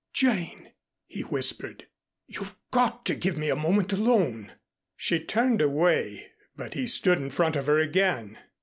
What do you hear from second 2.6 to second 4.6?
got to give me a moment alone."